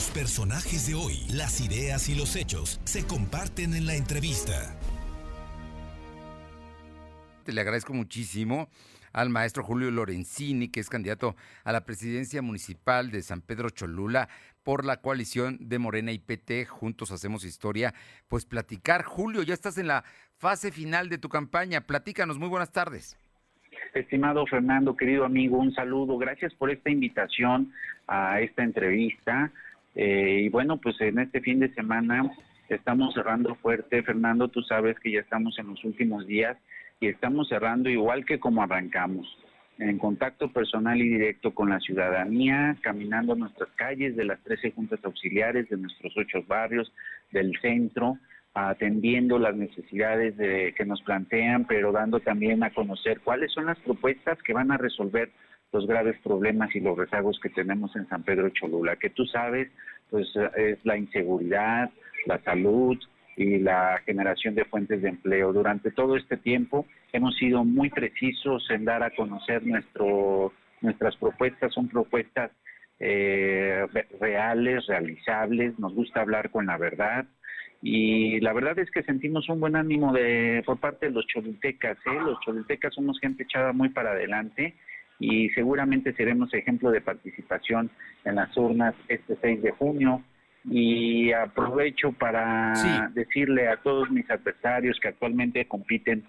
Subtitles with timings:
[0.00, 4.74] Los personajes de hoy, las ideas y los hechos se comparten en la entrevista.
[7.44, 8.70] Le agradezco muchísimo
[9.12, 14.30] al maestro Julio Lorenzini, que es candidato a la presidencia municipal de San Pedro Cholula
[14.62, 16.64] por la coalición de Morena y PT.
[16.64, 17.92] Juntos hacemos historia.
[18.26, 20.04] Pues platicar, Julio, ya estás en la
[20.38, 21.82] fase final de tu campaña.
[21.82, 23.18] Platícanos, muy buenas tardes.
[23.92, 26.16] Estimado Fernando, querido amigo, un saludo.
[26.16, 27.70] Gracias por esta invitación
[28.06, 29.52] a esta entrevista.
[29.94, 32.30] Eh, y bueno, pues en este fin de semana
[32.68, 34.02] estamos cerrando fuerte.
[34.02, 36.56] Fernando, tú sabes que ya estamos en los últimos días
[37.00, 39.26] y estamos cerrando igual que como arrancamos,
[39.78, 45.00] en contacto personal y directo con la ciudadanía, caminando nuestras calles de las 13 juntas
[45.02, 46.92] auxiliares, de nuestros ocho barrios,
[47.32, 48.18] del centro,
[48.52, 53.78] atendiendo las necesidades de, que nos plantean, pero dando también a conocer cuáles son las
[53.78, 55.30] propuestas que van a resolver
[55.72, 59.70] los graves problemas y los rezagos que tenemos en San Pedro Cholula, que tú sabes,
[60.10, 61.90] pues es la inseguridad,
[62.26, 62.98] la salud,
[63.40, 65.52] y la generación de fuentes de empleo.
[65.54, 71.72] Durante todo este tiempo hemos sido muy precisos en dar a conocer nuestro, nuestras propuestas,
[71.72, 72.50] son propuestas
[72.98, 73.86] eh,
[74.20, 77.24] reales, realizables, nos gusta hablar con la verdad
[77.80, 81.96] y la verdad es que sentimos un buen ánimo de por parte de los cholultecas,
[82.04, 82.20] ¿eh?
[82.22, 84.74] los cholultecas somos gente echada muy para adelante
[85.20, 87.90] y seguramente seremos ejemplo de participación
[88.24, 90.22] en las urnas este 6 de junio
[90.64, 96.24] y aprovecho para decirle a todos mis adversarios que actualmente compiten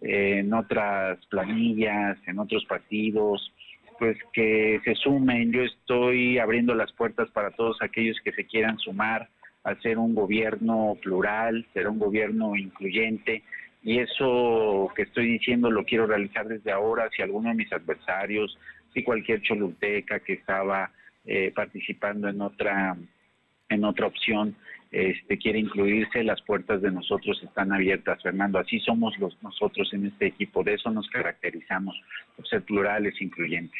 [0.00, 3.52] en otras planillas, en otros partidos,
[3.98, 5.52] pues que se sumen.
[5.52, 9.28] Yo estoy abriendo las puertas para todos aquellos que se quieran sumar
[9.64, 13.42] a ser un gobierno plural, ser un gobierno incluyente.
[13.82, 17.08] Y eso que estoy diciendo lo quiero realizar desde ahora.
[17.14, 18.58] Si alguno de mis adversarios,
[18.92, 20.90] si cualquier choluteca que estaba
[21.24, 22.96] eh, participando en otra
[23.70, 24.56] en otra opción
[24.90, 28.58] este, quiere incluirse, las puertas de nosotros están abiertas, Fernando.
[28.58, 31.94] Así somos los nosotros en este equipo, de eso nos caracterizamos,
[32.34, 33.78] por ser plurales, incluyentes.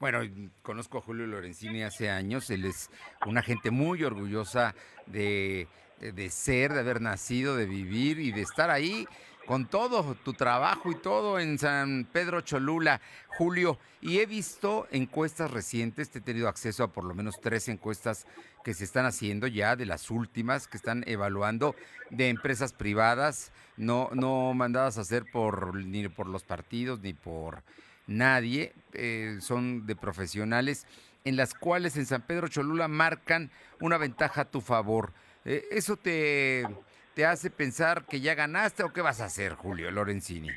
[0.00, 0.20] Bueno,
[0.62, 2.90] conozco a Julio Lorenzini hace años, él es
[3.26, 4.74] una gente muy orgullosa
[5.06, 5.66] de,
[6.00, 9.06] de ser, de haber nacido, de vivir y de estar ahí
[9.46, 13.78] con todo tu trabajo y todo en San Pedro Cholula, Julio.
[14.02, 18.26] Y he visto encuestas recientes, te he tenido acceso a por lo menos tres encuestas
[18.64, 21.76] que se están haciendo ya, de las últimas, que están evaluando
[22.10, 27.62] de empresas privadas, no, no mandadas a hacer por, ni por los partidos ni por
[28.06, 30.86] nadie, eh, son de profesionales,
[31.24, 35.12] en las cuales en San Pedro Cholula marcan una ventaja a tu favor.
[35.44, 36.66] Eh, ¿Eso te
[37.16, 40.50] te hace pensar que ya ganaste o qué vas a hacer, Julio Lorenzini?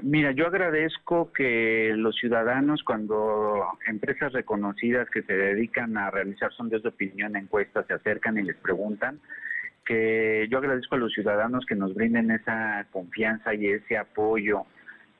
[0.00, 6.82] Mira, yo agradezco que los ciudadanos, cuando empresas reconocidas que se dedican a realizar sondeos
[6.82, 9.20] de opinión, encuestas, se acercan y les preguntan,
[9.84, 14.64] que yo agradezco a los ciudadanos que nos brinden esa confianza y ese apoyo,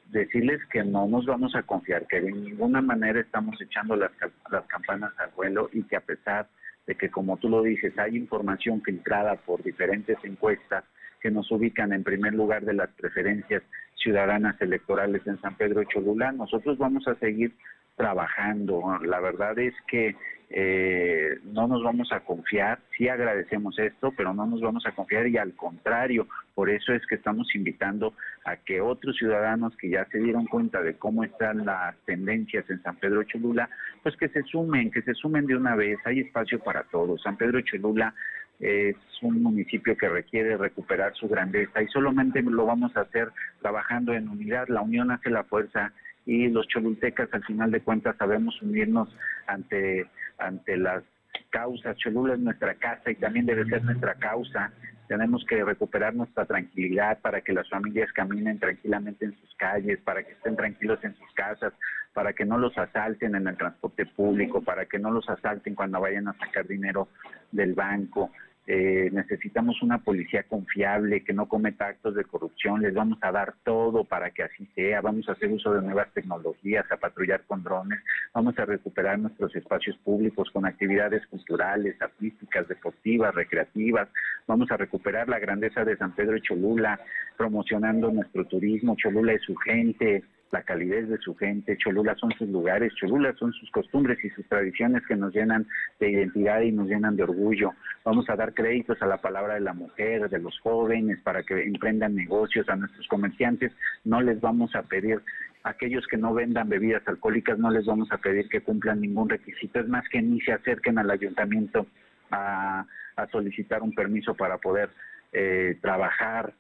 [0.07, 4.13] decirles que no nos vamos a confiar, que de ninguna manera estamos echando las,
[4.51, 6.49] las campanas al vuelo y que a pesar
[6.89, 10.85] de que, como tú lo dices, hay información filtrada por diferentes encuestas
[11.21, 13.63] que nos ubican en primer lugar de las preferencias
[13.95, 17.55] ciudadanas electorales en San Pedro Cholula, nosotros vamos a seguir
[17.99, 18.99] trabajando.
[19.03, 20.17] La verdad es que
[20.51, 25.27] eh, no nos vamos a confiar, sí agradecemos esto, pero no nos vamos a confiar
[25.27, 28.15] y al contrario, por eso es que estamos invitando
[28.47, 32.83] a que otros ciudadanos que ya se dieron cuenta de cómo están las tendencias en
[32.83, 33.69] San Pedro Cholula,
[34.03, 37.21] pues que se sumen, que se sumen de una vez, hay espacio para todos.
[37.23, 38.15] San Pedro Cholula
[38.59, 44.15] es un municipio que requiere recuperar su grandeza y solamente lo vamos a hacer trabajando
[44.15, 45.93] en unidad, la unión hace la fuerza
[46.29, 49.09] y los cholultecas al final de cuentas sabemos unirnos
[49.47, 50.07] ante,
[50.37, 51.03] ante las
[51.49, 51.97] causas.
[51.97, 54.71] Cholula es nuestra casa y también debe ser nuestra causa.
[55.09, 60.23] Tenemos que recuperar nuestra tranquilidad para que las familias caminen tranquilamente en sus calles, para
[60.23, 61.73] que estén tranquilos en sus casas,
[62.13, 65.99] para que no los asalten en el transporte público, para que no los asalten cuando
[65.99, 67.09] vayan a sacar dinero
[67.53, 68.31] del banco.
[68.71, 73.55] Eh, necesitamos una policía confiable que no cometa actos de corrupción, les vamos a dar
[73.65, 77.63] todo para que así sea, vamos a hacer uso de nuevas tecnologías, a patrullar con
[77.65, 77.99] drones,
[78.35, 84.07] vamos a recuperar nuestros espacios públicos con actividades culturales, artísticas, deportivas, recreativas,
[84.47, 87.01] vamos a recuperar la grandeza de San Pedro y Cholula,
[87.39, 92.49] promocionando nuestro turismo, Cholula es su gente, la calidez de su gente, Cholula son sus
[92.49, 95.67] lugares, Cholula son sus costumbres y sus tradiciones que nos llenan
[96.01, 97.73] de identidad y nos llenan de orgullo.
[98.05, 101.63] Vamos a dar créditos a la palabra de la mujer, de los jóvenes, para que
[101.65, 103.73] emprendan negocios, a nuestros comerciantes
[104.05, 105.21] no les vamos a pedir
[105.65, 109.81] aquellos que no vendan bebidas alcohólicas no les vamos a pedir que cumplan ningún requisito,
[109.81, 111.87] es más que ni se acerquen al ayuntamiento
[112.31, 112.87] a,
[113.33, 114.91] solicitar un permiso para poder
[115.33, 116.55] eh, trabajar.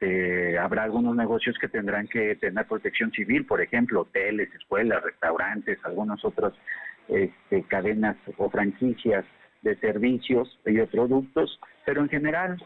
[0.00, 5.78] Este, habrá algunos negocios que tendrán que tener protección civil, por ejemplo, hoteles, escuelas, restaurantes,
[5.84, 6.54] algunas otras
[7.08, 9.26] este, cadenas o franquicias
[9.60, 12.56] de servicios y de productos, pero en general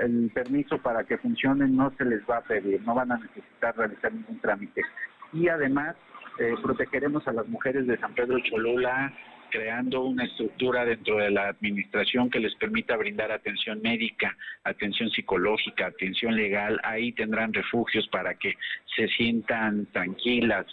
[0.00, 3.76] el permiso para que funcionen no se les va a pedir, no van a necesitar
[3.76, 4.82] realizar ningún trámite.
[5.32, 5.96] Y además
[6.38, 9.12] eh, protegeremos a las mujeres de San Pedro Cholula
[9.50, 15.86] creando una estructura dentro de la administración que les permita brindar atención médica, atención psicológica,
[15.86, 16.80] atención legal.
[16.82, 18.54] Ahí tendrán refugios para que
[18.94, 20.66] se sientan tranquilas,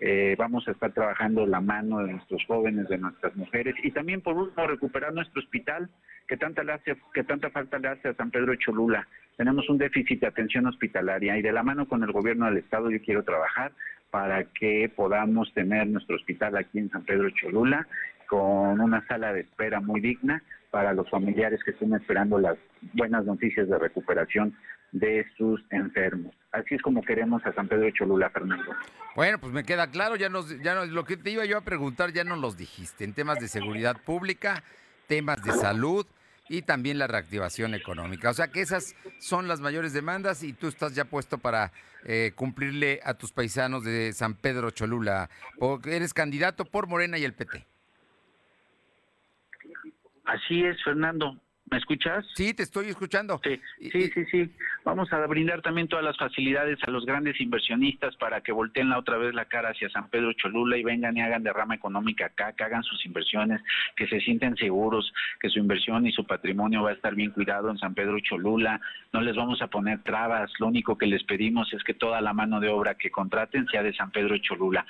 [0.00, 4.20] eh, vamos a estar trabajando la mano de nuestros jóvenes, de nuestras mujeres y también
[4.20, 5.88] por último recuperar nuestro hospital
[6.28, 9.08] que tanta, le hace, que tanta falta le hace a San Pedro de Cholula.
[9.36, 12.90] Tenemos un déficit de atención hospitalaria y de la mano con el gobierno del estado
[12.90, 13.72] yo quiero trabajar
[14.10, 17.86] para que podamos tener nuestro hospital aquí en San Pedro Cholula
[18.28, 22.56] con una sala de espera muy digna para los familiares que estén esperando las
[22.92, 24.54] buenas noticias de recuperación
[24.92, 26.34] de sus enfermos.
[26.52, 28.72] Así es como queremos a San Pedro Cholula, Fernando.
[29.16, 32.12] Bueno, pues me queda claro, ya nos, ya lo que te iba yo a preguntar
[32.12, 34.62] ya nos los dijiste, en temas de seguridad pública,
[35.06, 36.06] temas de salud
[36.48, 38.30] y también la reactivación económica.
[38.30, 41.72] O sea que esas son las mayores demandas y tú estás ya puesto para
[42.04, 45.28] eh, cumplirle a tus paisanos de San Pedro Cholula,
[45.58, 47.66] porque eres candidato por Morena y el PT.
[50.28, 51.40] Así es, Fernando.
[51.70, 52.24] ¿Me escuchas?
[52.34, 53.40] Sí, te estoy escuchando.
[53.44, 53.60] Sí,
[53.90, 54.50] sí, sí, sí.
[54.84, 58.98] Vamos a brindar también todas las facilidades a los grandes inversionistas para que volteen la
[58.98, 62.52] otra vez la cara hacia San Pedro Cholula y vengan y hagan derrama económica acá,
[62.52, 63.60] que hagan sus inversiones,
[63.96, 67.70] que se sienten seguros, que su inversión y su patrimonio va a estar bien cuidado
[67.70, 68.80] en San Pedro Cholula.
[69.12, 70.50] No les vamos a poner trabas.
[70.58, 73.82] Lo único que les pedimos es que toda la mano de obra que contraten sea
[73.82, 74.86] de San Pedro Cholula.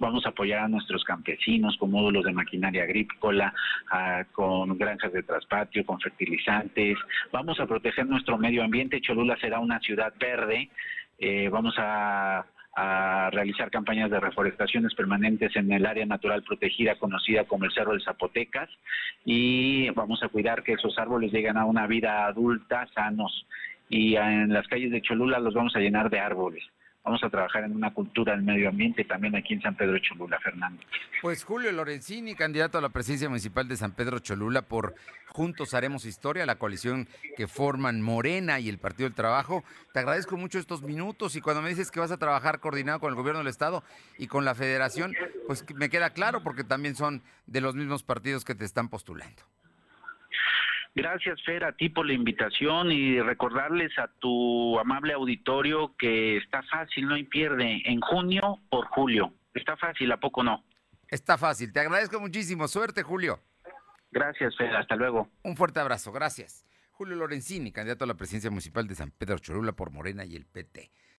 [0.00, 3.52] Vamos a apoyar a nuestros campesinos con módulos de maquinaria agrícola,
[4.30, 6.98] con granjas de traspatio, con fertilizantes.
[7.32, 9.00] Vamos a proteger nuestro medio ambiente.
[9.00, 10.68] Cholula será una ciudad verde.
[11.18, 12.44] Eh, vamos a,
[13.32, 18.00] realizar campañas de reforestaciones permanentes en el área natural protegida conocida como el Cerro de
[18.00, 18.70] Zapotecas
[19.24, 23.48] y vamos a cuidar que esos árboles lleguen a una vida adulta sanos
[23.88, 26.62] y en las calles de Cholula los vamos a llenar de árboles
[27.08, 30.38] vamos a trabajar en una cultura del medio ambiente también aquí en San Pedro Cholula,
[30.40, 30.82] Fernando.
[31.22, 34.94] Pues Julio Lorenzini, candidato a la presidencia municipal de San Pedro Cholula por
[35.28, 39.64] Juntos Haremos Historia, la coalición que forman Morena y el Partido del Trabajo.
[39.94, 43.08] Te agradezco mucho estos minutos y cuando me dices que vas a trabajar coordinado con
[43.08, 43.82] el gobierno del Estado
[44.18, 45.14] y con la federación,
[45.46, 49.44] pues me queda claro porque también son de los mismos partidos que te están postulando.
[50.98, 56.60] Gracias, Fer, a ti por la invitación y recordarles a tu amable auditorio que está
[56.64, 59.32] fácil, no hay pierde, en junio por julio.
[59.54, 60.64] Está fácil, ¿a poco no?
[61.06, 61.72] Está fácil.
[61.72, 62.66] Te agradezco muchísimo.
[62.66, 63.38] Suerte, Julio.
[64.10, 64.74] Gracias, Fer.
[64.74, 65.28] Hasta luego.
[65.44, 66.10] Un fuerte abrazo.
[66.10, 66.66] Gracias.
[66.90, 70.46] Julio Lorenzini, candidato a la presidencia municipal de San Pedro Cholula por Morena y el
[70.46, 70.90] PT.